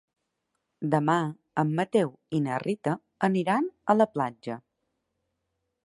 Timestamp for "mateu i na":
1.81-2.57